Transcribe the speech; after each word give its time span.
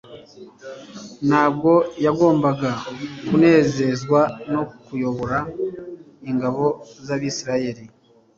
Ntabwo 1.27 1.71
yagombaga 2.05 2.71
kunezezwa 3.27 4.21
no 4.53 4.61
kuyobora 4.83 5.39
ingabo 6.29 6.65
z'abisiraeli 7.05 7.83